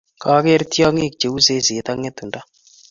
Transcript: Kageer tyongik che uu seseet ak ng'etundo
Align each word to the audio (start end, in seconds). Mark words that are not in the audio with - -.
Kageer 0.21 0.61
tyongik 0.73 1.13
che 1.19 1.27
uu 1.29 1.41
seseet 1.45 1.87
ak 1.91 1.97
ng'etundo 1.99 2.39